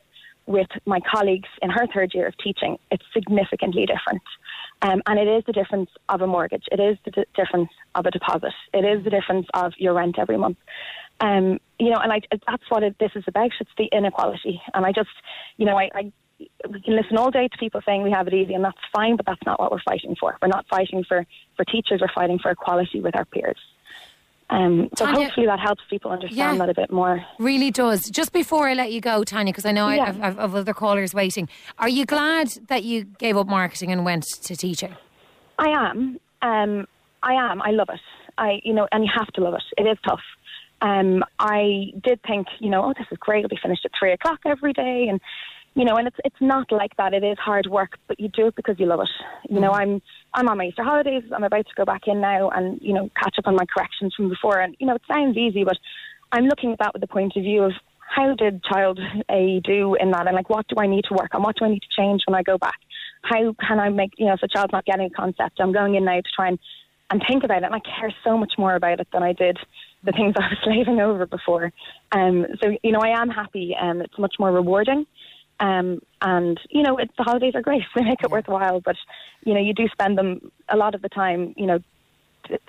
[0.48, 4.24] with my colleagues in her third year of teaching, it's significantly different.
[4.82, 6.64] Um, and it is the difference of a mortgage.
[6.72, 8.54] It is the d- difference of a deposit.
[8.74, 10.58] It is the difference of your rent every month.
[11.20, 13.52] Um, you know, and I, that's what it, this is about.
[13.60, 14.62] It's the inequality.
[14.74, 15.10] And I just,
[15.58, 16.12] you know, I, I
[16.70, 19.16] we can listen all day to people saying we have it easy, and that's fine,
[19.16, 20.38] but that's not what we're fighting for.
[20.42, 23.58] We're not fighting for, for teachers, we're fighting for equality with our peers.
[24.50, 26.66] Um, so Tanya- hopefully that helps people understand Yeah.
[26.66, 27.26] that a bit more.
[27.38, 28.10] Really does.
[28.10, 30.06] Just before I let you go, Tanya, because I know I Yeah.
[30.06, 31.50] have, I've, I've other callers waiting.
[31.80, 34.96] Are you glad that you gave up marketing and went to teaching?
[35.60, 36.20] I am.
[36.42, 36.88] Um,
[37.24, 37.62] I am.
[37.62, 38.00] I love it.
[38.38, 39.64] I, you know, and you have to love it.
[39.78, 40.22] It is tough.
[40.82, 43.44] Um, I did think, you know, oh, this is great.
[43.44, 45.20] I'll be finished at three o'clock every day, and
[45.78, 47.14] you know, and it's it's not like that.
[47.14, 49.10] It is hard work, but you do it because you love it.
[49.48, 50.02] You know, I'm
[50.34, 51.22] I'm on my Easter holidays.
[51.34, 54.16] I'm about to go back in now, and you know, catch up on my corrections
[54.16, 54.60] from before.
[54.60, 55.78] And you know, it sounds easy, but
[56.32, 59.96] I'm looking at that with the point of view of how did child A do
[60.00, 61.44] in that, and like what do I need to work on?
[61.44, 62.80] What do I need to change when I go back?
[63.22, 65.60] How can I make you know if a child's not getting a concept?
[65.60, 66.60] I'm going in now to try and
[67.12, 67.66] and think about it.
[67.66, 69.58] And I care so much more about it than I did
[70.04, 71.72] the things I was slaving over before.
[72.12, 75.06] Um, so you know, I am happy, and it's much more rewarding.
[75.60, 78.82] Um, and you know, it, the holidays are great; they make it worthwhile.
[78.82, 78.96] But
[79.44, 81.80] you know, you do spend them a lot of the time, you know,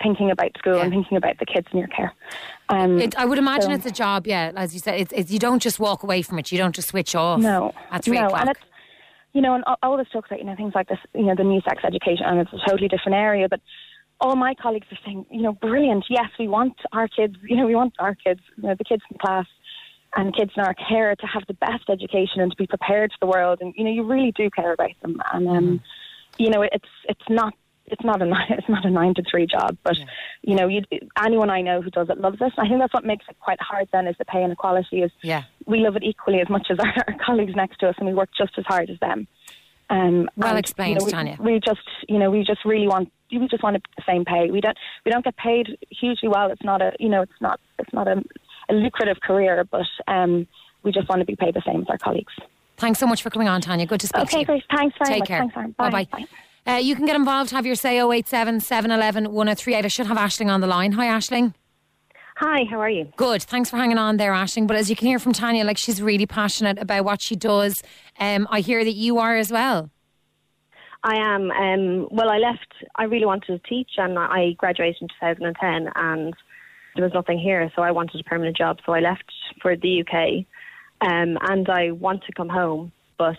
[0.01, 2.13] thinking about school and thinking about the kids in your care.
[2.69, 4.51] Um, It, I would imagine so- it's a job, yeah.
[4.55, 6.51] As you said, it's, it's, you don't just walk away from it.
[6.51, 8.41] You don't just switch off No, at three no, o'clock.
[8.41, 8.59] and it's
[9.33, 11.35] you know, and all, all this talks about you know things like this, you know,
[11.35, 13.47] the new sex education, and it's a totally different area.
[13.47, 13.61] But
[14.19, 16.05] all my colleagues are saying, you know, brilliant.
[16.09, 19.03] Yes, we want our kids, you know, we want our kids, you know, the kids
[19.09, 19.45] in class
[20.15, 23.25] and kids in our care to have the best education and to be prepared for
[23.25, 23.59] the world.
[23.61, 25.21] And you know, you really do care about them.
[25.33, 25.81] And um,
[26.37, 27.53] you know, it's it's not.
[27.91, 29.97] It's not a nine, it's not a nine to three job, but
[30.43, 30.83] you know, you,
[31.17, 32.53] anyone I know who does it loves it.
[32.55, 33.87] I think that's what makes it quite hard.
[33.91, 35.45] Then is the pay inequality is yeah.
[35.65, 38.13] we love it equally as much as our, our colleagues next to us, and we
[38.13, 39.27] work just as hard as them.
[39.89, 41.37] Um, Well and, explained, you know, we- Tanya.
[41.39, 44.51] We just, you know, we just really want, we just want the same pay.
[44.51, 46.51] We don't, we don't get paid hugely well.
[46.51, 48.23] It's not a, you know, it's not, it's not a,
[48.69, 50.47] a lucrative career, but um,
[50.83, 52.33] we just want to be paid the same as our colleagues.
[52.77, 53.85] Thanks so much for coming on, Tanya.
[53.85, 54.45] Good to speak to Okay, you.
[54.45, 54.63] great.
[54.73, 55.27] Thanks very Take much.
[55.27, 55.39] care.
[55.39, 55.71] Thanks, Aaron.
[55.77, 55.89] Bye.
[55.89, 56.25] Bye-bye.
[56.65, 56.73] Bye.
[56.73, 57.51] Uh, you can get involved.
[57.51, 59.85] Have your say 087 711 1038.
[59.85, 60.91] I should have Ashling on the line.
[60.93, 61.53] Hi, Ashling.
[62.37, 63.11] Hi, how are you?
[63.17, 63.43] Good.
[63.43, 64.65] Thanks for hanging on there, Ashling.
[64.67, 67.81] But as you can hear from Tanya, like she's really passionate about what she does.
[68.17, 69.89] Um, I hear that you are as well.
[71.03, 71.51] I am.
[71.51, 72.73] Um, well, I left.
[72.95, 76.33] I really wanted to teach, and I graduated in 2010, and
[76.99, 78.79] there was nothing here, so I wanted a permanent job.
[78.85, 79.23] So I left
[79.61, 80.45] for the UK,
[80.99, 82.91] um, and I want to come home.
[83.17, 83.37] But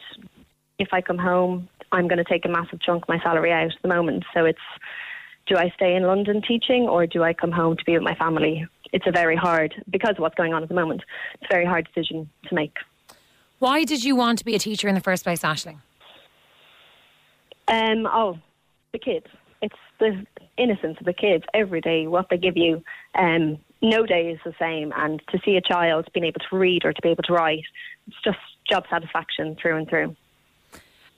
[0.79, 3.67] if I come home, I'm going to take a massive chunk of my salary out
[3.67, 4.25] at the moment.
[4.33, 4.59] So it's
[5.47, 8.15] do I stay in London teaching, or do I come home to be with my
[8.15, 8.67] family?
[8.95, 11.03] It's a very hard because of what's going on at the moment.
[11.35, 12.77] It's a very hard decision to make.
[13.59, 15.81] Why did you want to be a teacher in the first place, Ashling?
[17.69, 18.39] Um, oh,
[18.93, 19.27] the kids.
[19.63, 22.83] It's the innocence of the kids every day, what they give you.
[23.15, 24.93] Um, no day is the same.
[24.97, 27.65] And to see a child being able to read or to be able to write,
[28.07, 30.17] it's just job satisfaction through and through.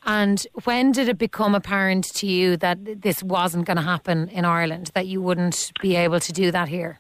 [0.05, 4.45] And when did it become apparent to you that this wasn't going to happen in
[4.45, 6.99] Ireland, that you wouldn't be able to do that here?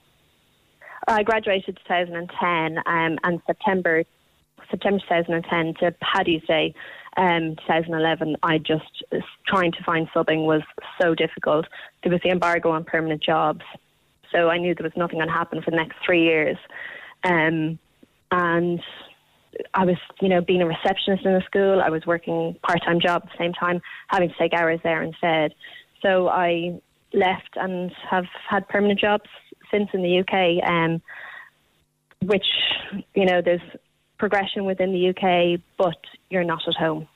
[1.08, 4.04] I graduated 2010 um, and September
[4.70, 6.74] September 2010 to Paddy's Day
[7.16, 8.36] um, 2011.
[8.42, 9.04] I just
[9.46, 10.62] trying to find subbing was
[11.00, 11.66] so difficult.
[12.02, 13.62] There was the embargo on permanent jobs,
[14.32, 16.56] so I knew there was nothing going to happen for the next three years.
[17.24, 17.78] Um,
[18.30, 18.80] and
[19.74, 21.82] I was, you know, being a receptionist in a school.
[21.84, 25.54] I was working part-time job at the same time, having to take hours there instead.
[26.00, 26.80] So I
[27.12, 29.28] left and have had permanent jobs
[29.70, 31.02] since in the UK, um,
[32.22, 32.46] which
[33.14, 33.60] you know there's
[34.22, 35.98] progression within the UK, but
[36.30, 37.08] you're not at home.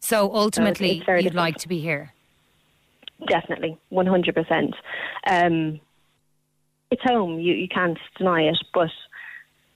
[0.00, 2.12] So ultimately, it's very you'd like to be here.
[3.28, 4.72] Definitely, 100%.
[5.30, 5.78] Um,
[6.90, 7.38] it's home.
[7.38, 8.90] You you can't deny it, but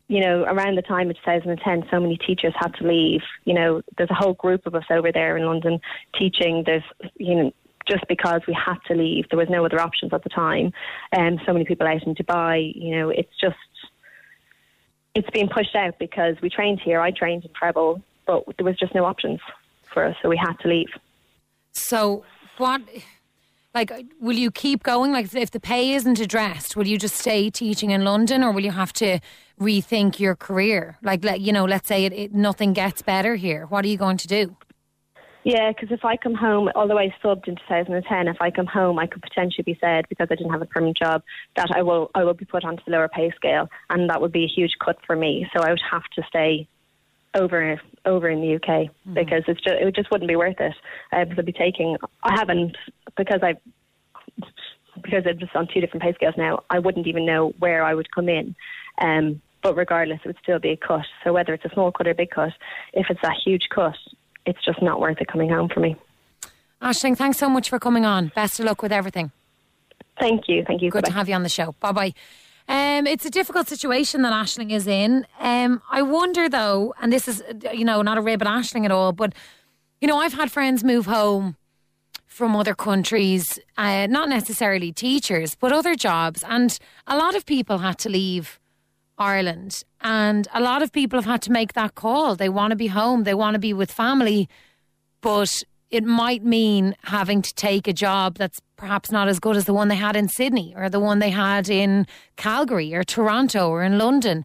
[0.08, 3.20] you know, around the time of 2010, so many teachers had to leave.
[3.44, 5.78] You know, there's a whole group of us over there in London
[6.18, 6.64] teaching.
[6.66, 6.82] There's,
[7.14, 7.52] you know,
[7.88, 9.26] just because we had to leave.
[9.30, 10.72] There was no other options at the time.
[11.12, 13.56] And um, so many people out in Dubai, you know, it's just,
[15.14, 17.00] it's been pushed out because we trained here.
[17.00, 19.40] I trained in Froebel, but there was just no options
[19.92, 20.88] for us, so we had to leave.
[21.72, 22.24] So,
[22.58, 22.82] what,
[23.74, 25.12] like, will you keep going?
[25.12, 28.64] Like, if the pay isn't addressed, will you just stay teaching in London or will
[28.64, 29.20] you have to
[29.60, 30.98] rethink your career?
[31.02, 33.66] Like, let, you know, let's say it, it nothing gets better here.
[33.66, 34.56] What are you going to do?
[35.44, 38.98] Yeah, because if I come home, although I subbed in 2010, if I come home,
[38.98, 41.22] I could potentially be said because I didn't have a permanent job
[41.56, 44.32] that I will I will be put onto the lower pay scale, and that would
[44.32, 45.48] be a huge cut for me.
[45.54, 46.68] So I would have to stay
[47.34, 49.14] over over in the UK mm-hmm.
[49.14, 50.74] because it's just it just wouldn't be worth it.
[51.12, 52.76] Uh, because I'd be taking I haven't
[53.16, 53.54] because I
[55.02, 56.62] because it's just on two different pay scales now.
[56.70, 58.54] I wouldn't even know where I would come in.
[58.98, 61.06] Um, but regardless, it would still be a cut.
[61.24, 62.52] So whether it's a small cut or a big cut,
[62.92, 63.96] if it's a huge cut,
[64.46, 65.96] it's just not worth it coming home for me.
[66.80, 68.32] Ashling, thanks so much for coming on.
[68.34, 69.30] Best of luck with everything.
[70.18, 70.64] Thank you.
[70.66, 70.90] Thank you.
[70.90, 71.12] Good Bye-bye.
[71.12, 71.74] to have you on the show.
[71.80, 72.14] Bye bye.
[72.68, 75.26] Um, it's a difficult situation that Ashling is in.
[75.40, 78.90] Um, I wonder though, and this is, you know, not a rib at Ashling at
[78.90, 79.32] all, but,
[80.00, 81.56] you know, I've had friends move home
[82.26, 86.42] from other countries, uh, not necessarily teachers, but other jobs.
[86.48, 88.58] And a lot of people had to leave
[89.18, 89.82] Ireland.
[90.00, 92.34] And a lot of people have had to make that call.
[92.36, 94.48] They want to be home, they want to be with family,
[95.20, 99.66] but it might mean having to take a job that's perhaps not as good as
[99.66, 103.68] the one they had in Sydney or the one they had in Calgary or Toronto
[103.68, 104.44] or in London.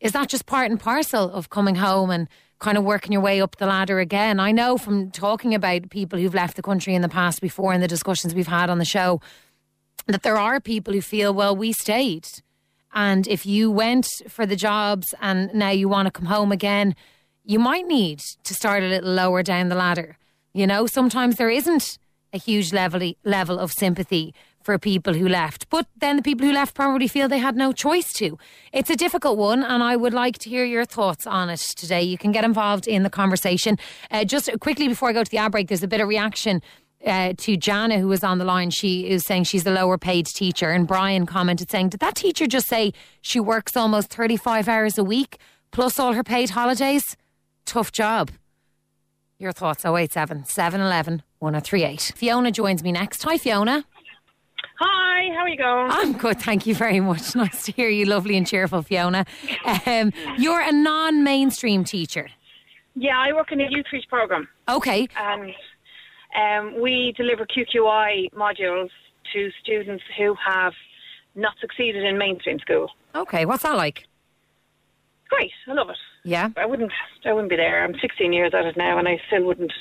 [0.00, 3.42] Is that just part and parcel of coming home and kind of working your way
[3.42, 4.40] up the ladder again?
[4.40, 7.82] I know from talking about people who've left the country in the past before in
[7.82, 9.20] the discussions we've had on the show
[10.06, 12.26] that there are people who feel, well, we stayed
[12.94, 16.94] and if you went for the jobs and now you want to come home again,
[17.44, 20.18] you might need to start a little lower down the ladder.
[20.52, 21.98] You know, sometimes there isn't
[22.32, 24.34] a huge level level of sympathy
[24.66, 25.70] for people who left.
[25.70, 28.36] But then the people who left probably feel they had no choice to.
[28.72, 32.02] It's a difficult one, and I would like to hear your thoughts on it today.
[32.02, 33.78] You can get involved in the conversation.
[34.10, 36.62] Uh, just quickly before I go to the ad break, there's a bit of reaction
[37.04, 40.26] uh, to Jana, who was on the line, she is saying she's a lower paid
[40.26, 40.70] teacher.
[40.70, 45.04] And Brian commented saying, Did that teacher just say she works almost 35 hours a
[45.04, 45.38] week
[45.70, 47.16] plus all her paid holidays?
[47.64, 48.30] Tough job.
[49.38, 52.12] Your thoughts 087 711 1038.
[52.16, 53.22] Fiona joins me next.
[53.24, 53.84] Hi, Fiona.
[54.78, 55.90] Hi, how are you going?
[55.90, 57.34] I'm good, thank you very much.
[57.36, 59.26] Nice to hear you, lovely and cheerful, Fiona.
[59.86, 62.28] Um, you're a non mainstream teacher.
[62.94, 64.48] Yeah, I work in a youth reach program.
[64.68, 65.06] Okay.
[65.18, 65.52] And
[66.36, 68.90] um, we deliver QQI modules
[69.32, 70.72] to students who have
[71.34, 72.90] not succeeded in mainstream school.
[73.14, 74.04] Okay, what's that like?
[75.28, 75.96] Great, I love it.
[76.24, 76.92] Yeah, I wouldn't,
[77.24, 77.84] I wouldn't be there.
[77.84, 79.72] I'm 16 years at it now, and I still wouldn't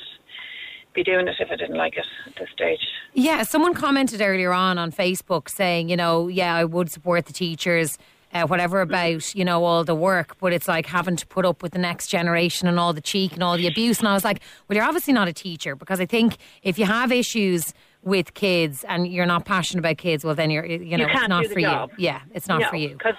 [0.93, 2.79] be doing it if I didn't like it at this stage.
[3.13, 7.33] Yeah, someone commented earlier on on Facebook saying, you know, yeah, I would support the
[7.33, 7.97] teachers
[8.33, 11.63] uh, whatever about you know all the work, but it's like having to put up
[11.63, 13.99] with the next generation and all the cheek and all the abuse.
[13.99, 16.85] And I was like, well, you're obviously not a teacher because I think if you
[16.85, 21.05] have issues with kids and you're not passionate about kids, well, then you're you know
[21.05, 21.91] you it's not for job.
[21.97, 22.05] you.
[22.05, 23.15] Yeah, it's not no, for you because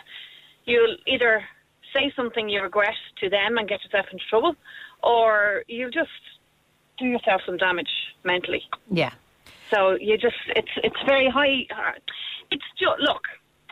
[0.64, 1.44] you'll either
[1.94, 4.54] say something you regret to them and get yourself into trouble,
[5.02, 6.10] or you'll just
[6.98, 7.90] do yourself some damage
[8.24, 8.62] mentally.
[8.90, 9.12] Yeah.
[9.70, 11.66] So you just it's it's very high.
[12.50, 13.22] It's just look,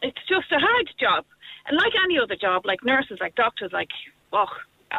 [0.04, 1.24] it's just a hard job.
[1.66, 3.88] And like any other job, like nurses, like doctors, like,
[4.32, 4.46] oh,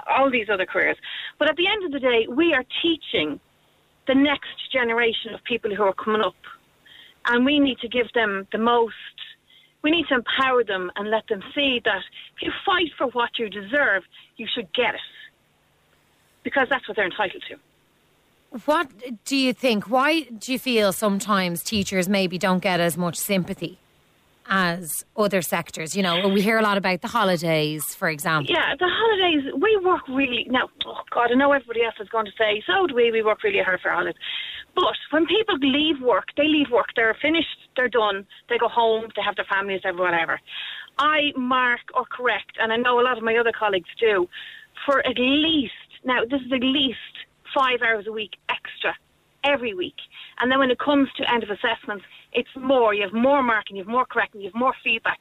[0.10, 0.98] all these other careers.
[1.38, 3.40] But at the end of the day, we are teaching
[4.08, 6.36] the next generation of people who are coming up.
[7.28, 8.94] And we need to give them the most,
[9.84, 12.02] we need to empower them and let them see that
[12.36, 14.04] if you fight for what you deserve,
[14.38, 15.02] you should get it.
[16.44, 17.56] Because that's what they're entitled to.
[18.66, 18.90] What
[19.26, 19.90] do you think?
[19.90, 23.80] Why do you feel sometimes teachers maybe don't get as much sympathy?
[24.48, 25.96] As other sectors?
[25.96, 28.54] You know, we hear a lot about the holidays, for example.
[28.54, 32.26] Yeah, the holidays, we work really, now, oh God, I know everybody else is going
[32.26, 34.16] to say, so do we, we work really hard for holidays.
[34.76, 39.06] But when people leave work, they leave work, they're finished, they're done, they go home,
[39.16, 40.40] they have their families, whatever.
[41.00, 44.28] I mark or correct, and I know a lot of my other colleagues do,
[44.86, 47.00] for at least, now this is at least
[47.56, 48.94] five hours a week extra
[49.46, 49.96] every week.
[50.40, 52.94] And then when it comes to end of assessments, it's more.
[52.94, 55.20] You have more marking, you have more correcting, you have more feedback.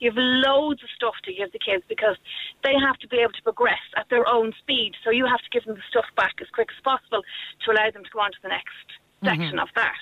[0.00, 2.16] You have loads of stuff to give the kids because
[2.62, 4.92] they have to be able to progress at their own speed.
[5.04, 7.22] So you have to give them the stuff back as quick as possible
[7.64, 8.86] to allow them to go on to the next
[9.22, 9.28] mm-hmm.
[9.28, 9.96] section of that,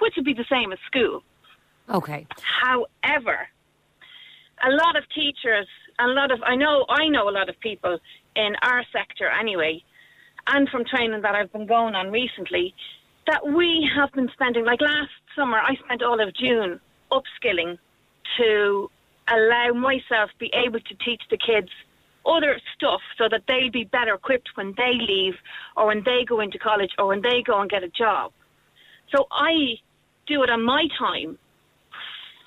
[0.00, 1.22] which would be the same as school.
[1.88, 2.26] Okay.
[2.62, 3.48] However,
[4.62, 5.66] a lot of teachers,
[5.98, 7.98] a lot of I know I know a lot of people
[8.36, 9.82] in our sector anyway,
[10.46, 12.74] and from training that I've been going on recently,
[13.28, 16.80] that we have been spending, like last summer, I spent all of June
[17.12, 17.78] upskilling
[18.38, 18.90] to
[19.28, 21.68] allow myself be able to teach the kids
[22.26, 25.34] other stuff so that they'll be better equipped when they leave
[25.76, 28.32] or when they go into college or when they go and get a job.
[29.14, 29.76] So I
[30.26, 31.38] do it on my time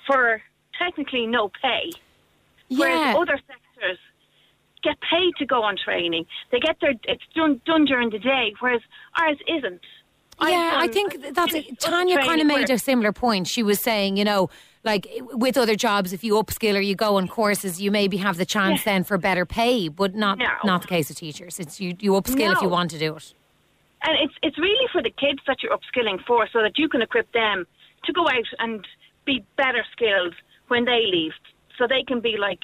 [0.06, 0.42] for
[0.78, 1.90] technically no pay.
[2.68, 3.14] Whereas Yeah.
[3.16, 3.98] other sectors
[4.82, 6.26] get paid to go on training.
[6.50, 8.82] They get their it's done done during the day, whereas
[9.16, 9.82] ours isn't.
[10.40, 13.46] Yeah, I done- think that's Tanya kind of made where- a similar point.
[13.46, 14.50] She was saying, you know,
[14.84, 18.36] like with other jobs, if you upskill or you go on courses, you maybe have
[18.36, 20.46] the chance then for better pay, but not No.
[20.64, 21.60] not the case of teachers.
[21.60, 23.34] It's you you upskill if you want to do it.
[24.04, 27.02] and it's it's really for the kids that you're upskilling for, so that you can
[27.02, 27.66] equip them
[28.04, 28.84] to go out and
[29.24, 30.34] be better skilled
[30.66, 31.32] when they leave,
[31.78, 32.58] so they can be like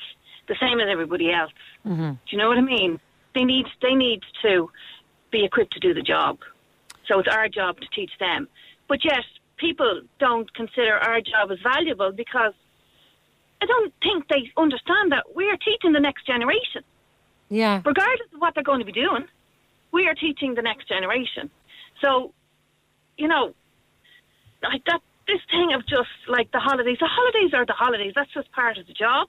[0.48, 1.52] the same as everybody else.
[1.86, 2.10] Mm-hmm.
[2.10, 2.98] Do you know what I mean?
[3.36, 4.68] They need they need to
[5.30, 6.38] be equipped to do the job,
[7.08, 8.46] so it's our job to teach them.
[8.88, 9.24] But yet,
[9.56, 12.52] people don't consider our job as valuable because
[13.60, 16.84] I don't think they understand that we are teaching the next generation
[17.50, 17.82] Yeah.
[17.84, 19.26] regardless of what they're going to be doing,
[19.92, 21.50] we are teaching the next generation.
[22.02, 22.32] So,
[23.16, 23.54] you know,
[24.62, 28.12] like that, this thing of just like the holidays, the holidays are the holidays.
[28.14, 29.28] That's just part of the job.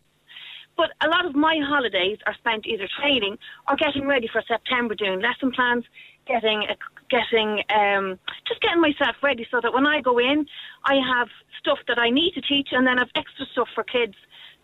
[0.77, 3.37] But a lot of my holidays are spent either training
[3.67, 5.83] or getting ready for September, doing lesson plans,
[6.25, 6.75] getting a,
[7.09, 10.45] getting um, just getting myself ready so that when I go in,
[10.85, 11.27] I have
[11.59, 14.13] stuff that I need to teach, and then I've extra stuff for kids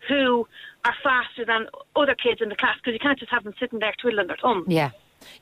[0.08, 0.46] who
[0.84, 3.78] are faster than other kids in the class because you can't just have them sitting
[3.80, 4.66] there twiddling their thumbs.
[4.68, 4.90] Yeah.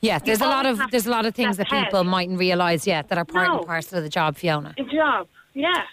[0.01, 1.85] Yeah, there's a lot of there's a lot of things that ahead.
[1.85, 3.57] people mightn't realise yet that are part No.
[3.59, 4.73] and parcel of the job, Fiona.
[4.77, 5.83] A job, yeah,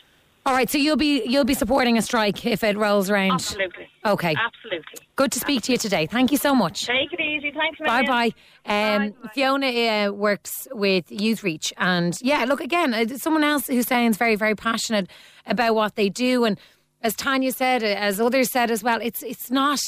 [0.45, 3.33] All right, so you'll be you'll be supporting a strike if it rolls around.
[3.33, 3.89] absolutely.
[4.05, 4.35] Okay.
[4.37, 5.07] Absolutely.
[5.15, 6.07] Good to speak to you today.
[6.07, 6.87] Thank you so much.
[6.87, 7.53] Take it easy.
[7.53, 8.33] Thanks, a Bye bye.
[8.67, 9.15] Um.
[9.35, 14.35] Fiona uh, works with Youthreach, and yeah, look again, uh, someone else who sounds very,
[14.35, 15.09] very passionate
[15.47, 16.59] about what they do, and
[17.03, 19.81] as Tanya said, uh, as others said as well, it's it's not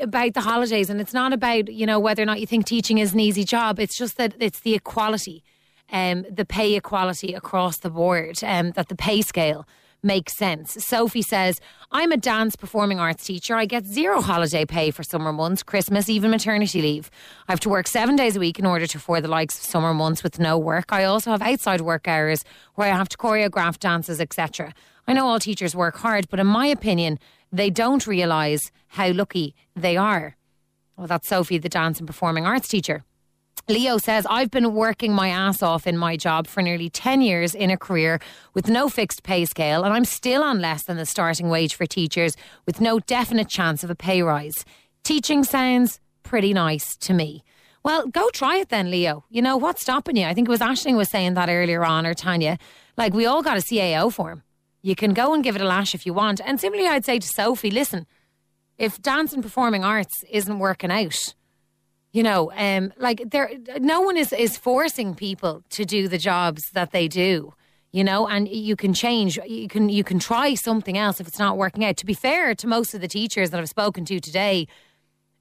[0.00, 2.98] about the holidays, and it's not about you know whether or not you think teaching
[2.98, 3.78] is an easy job.
[3.78, 5.44] It's just that it's the equality,
[5.92, 9.64] um, the pay equality across the board, um, that the pay scale
[10.02, 10.84] makes sense.
[10.84, 11.60] Sophie says,
[11.90, 13.54] I'm a dance performing arts teacher.
[13.54, 17.10] I get zero holiday pay for summer months, Christmas, even maternity leave.
[17.48, 19.64] I have to work seven days a week in order to afford the likes of
[19.64, 20.92] summer months with no work.
[20.92, 24.72] I also have outside work hours where I have to choreograph dances, etc.
[25.06, 27.18] I know all teachers work hard, but in my opinion,
[27.52, 30.36] they don't realise how lucky they are.
[30.96, 33.04] Well, that's Sophie, the dance and performing arts teacher.
[33.68, 37.54] Leo says, I've been working my ass off in my job for nearly 10 years
[37.54, 38.20] in a career
[38.54, 41.86] with no fixed pay scale, and I'm still on less than the starting wage for
[41.86, 44.64] teachers with no definite chance of a pay rise.
[45.04, 47.44] Teaching sounds pretty nice to me.
[47.84, 49.24] Well, go try it then, Leo.
[49.30, 50.26] You know, what's stopping you?
[50.26, 52.58] I think it was Ashling was saying that earlier on, or Tanya.
[52.96, 54.42] Like, we all got a CAO form.
[54.82, 56.40] You can go and give it a lash if you want.
[56.44, 58.06] And similarly, I'd say to Sophie, listen,
[58.76, 61.34] if dance and performing arts isn't working out,
[62.12, 66.70] you know, um, like there, no one is is forcing people to do the jobs
[66.72, 67.54] that they do.
[67.90, 69.38] You know, and you can change.
[69.46, 71.96] You can you can try something else if it's not working out.
[71.98, 74.66] To be fair to most of the teachers that I've spoken to today,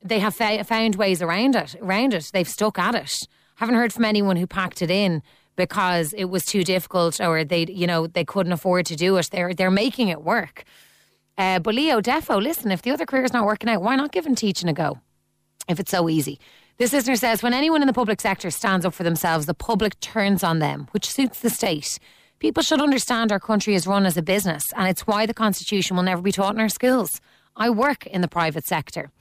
[0.03, 1.75] they have fa- found ways around it.
[1.81, 3.13] Around it, they've stuck at it.
[3.55, 5.21] Haven't heard from anyone who packed it in
[5.55, 9.29] because it was too difficult or they, you know, they couldn't afford to do it.
[9.31, 10.63] They're they're making it work.
[11.37, 14.35] Uh, but Leo Defo, listen, if the other career's not working out, why not giving
[14.35, 14.99] teaching a go?
[15.67, 16.39] If it's so easy.
[16.81, 19.99] This listener says, when anyone in the public sector stands up for themselves, the public
[19.99, 21.99] turns on them, which suits the state.
[22.39, 25.95] People should understand our country is run as a business, and it's why the Constitution
[25.95, 27.21] will never be taught in our schools.
[27.55, 29.11] I work in the private sector.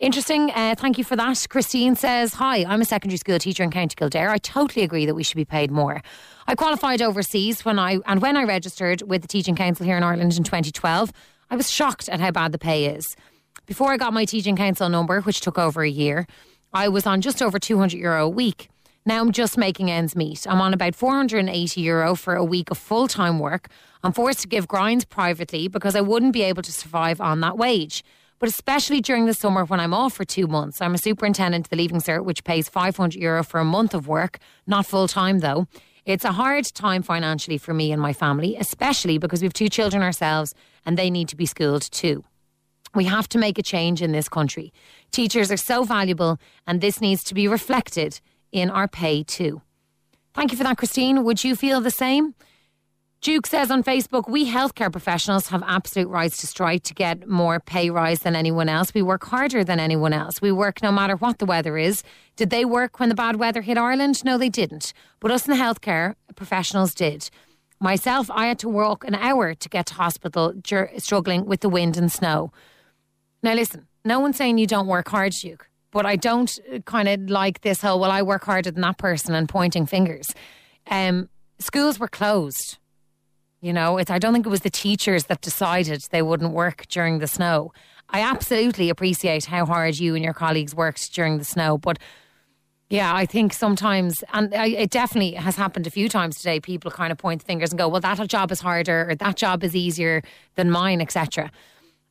[0.00, 0.50] Interesting.
[0.50, 1.46] Uh, thank you for that.
[1.48, 4.30] Christine says, Hi, I'm a secondary school teacher in County Kildare.
[4.30, 6.02] I totally agree that we should be paid more.
[6.48, 10.02] I qualified overseas when I and when I registered with the Teaching Council here in
[10.02, 11.12] Ireland in 2012,
[11.50, 13.14] I was shocked at how bad the pay is.
[13.66, 16.26] Before I got my Teaching Council number, which took over a year,
[16.72, 18.68] I was on just over 200 euro a week.
[19.04, 20.46] Now I'm just making ends meet.
[20.48, 23.68] I'm on about 480 euro for a week of full time work.
[24.04, 27.58] I'm forced to give grinds privately because I wouldn't be able to survive on that
[27.58, 28.04] wage.
[28.38, 31.70] But especially during the summer when I'm off for two months, I'm a superintendent to
[31.70, 35.40] the Leaving Cert, which pays 500 euro for a month of work, not full time
[35.40, 35.66] though.
[36.06, 39.68] It's a hard time financially for me and my family, especially because we have two
[39.68, 40.54] children ourselves
[40.86, 42.22] and they need to be schooled too.
[42.94, 44.72] We have to make a change in this country.
[45.10, 48.20] Teachers are so valuable, and this needs to be reflected
[48.52, 49.62] in our pay too.
[50.34, 51.24] Thank you for that, Christine.
[51.24, 52.34] Would you feel the same?
[53.20, 57.60] Duke says on Facebook, we healthcare professionals have absolute rights to strike to get more
[57.60, 58.94] pay rise than anyone else.
[58.94, 60.40] We work harder than anyone else.
[60.40, 62.02] We work no matter what the weather is.
[62.36, 64.24] Did they work when the bad weather hit Ireland?
[64.24, 64.94] No, they didn't.
[65.20, 67.28] But us in the healthcare professionals did.
[67.78, 70.54] Myself, I had to walk an hour to get to hospital,
[70.96, 72.52] struggling with the wind and snow.
[73.42, 77.08] Now, listen, no one's saying you don't work hard, Duke, but I don't uh, kind
[77.08, 80.34] of like this whole, well, I work harder than that person and pointing fingers.
[80.90, 81.28] Um,
[81.58, 82.78] schools were closed
[83.60, 86.86] you know, it's, I don't think it was the teachers that decided they wouldn't work
[86.88, 87.72] during the snow.
[88.08, 91.98] I absolutely appreciate how hard you and your colleagues worked during the snow, but
[92.88, 96.58] yeah, I think sometimes, and it definitely has happened a few times today.
[96.58, 99.62] People kind of point fingers and go, "Well, that job is harder, or that job
[99.62, 100.22] is easier
[100.56, 101.52] than mine, etc."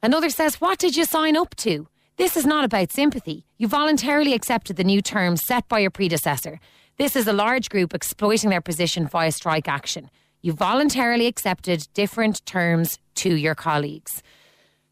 [0.02, 1.88] Another says, "What did you sign up to?
[2.18, 3.46] This is not about sympathy.
[3.58, 6.60] You voluntarily accepted the new terms set by your predecessor.
[6.98, 10.10] This is a large group exploiting their position via strike action.
[10.42, 14.22] You voluntarily accepted different terms to your colleagues.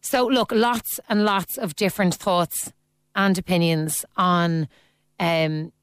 [0.01, 2.71] So, look, lots and lots of different thoughts
[3.13, 4.69] and opinions on
[5.19, 5.73] um,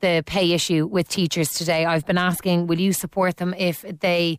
[0.00, 1.84] the pay issue with teachers today.
[1.84, 4.38] I've been asking, will you support them if they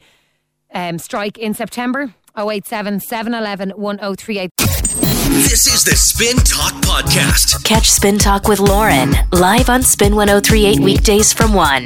[0.73, 2.13] um, strike in September?
[2.37, 4.51] 087 711 1038.
[4.57, 7.63] This is the Spin Talk Podcast.
[7.63, 11.85] Catch Spin Talk with Lauren live on Spin 1038 weekdays from 1.